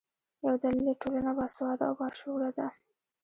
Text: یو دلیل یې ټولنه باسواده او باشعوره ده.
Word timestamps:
یو 0.45 0.55
دلیل 0.63 0.85
یې 0.89 0.95
ټولنه 1.01 1.31
باسواده 1.37 1.83
او 1.87 1.93
باشعوره 2.01 2.49
ده. 2.57 2.67